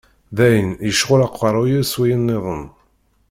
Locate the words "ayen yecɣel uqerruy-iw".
0.45-1.83